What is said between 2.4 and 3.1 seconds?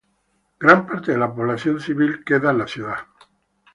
la ciudad.